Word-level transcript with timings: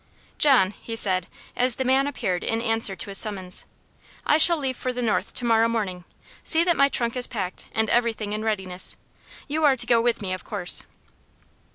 "John," 0.39 0.71
he 0.71 0.95
said, 0.95 1.27
as 1.55 1.75
the 1.75 1.83
man 1.85 2.07
appeared 2.07 2.43
in 2.43 2.59
answer 2.59 2.95
to 2.95 3.09
his 3.11 3.19
summons, 3.19 3.65
"I 4.25 4.39
shall 4.39 4.57
leave 4.57 4.75
for 4.75 4.91
the 4.91 5.03
North 5.03 5.31
to 5.35 5.45
morrow 5.45 5.67
morning. 5.69 6.05
See 6.43 6.63
that 6.63 6.75
my 6.75 6.89
trunk 6.89 7.15
is 7.15 7.27
packed, 7.27 7.67
and 7.71 7.87
everything 7.91 8.33
in 8.33 8.43
readiness. 8.43 8.95
You 9.47 9.63
are 9.63 9.75
to 9.75 9.85
go 9.85 10.01
with 10.01 10.19
me, 10.19 10.33
of 10.33 10.43
course." 10.43 10.85